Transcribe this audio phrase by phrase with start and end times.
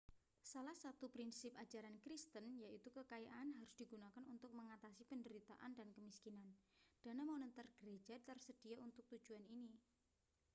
[0.51, 6.53] salah satu prinsip ajaran kristen yaitu kekayaan harus digunakan untuk mengatasi penderitaan dan kemiskinan
[7.05, 9.71] dana moneter gereja tersedia untuk tujuan ini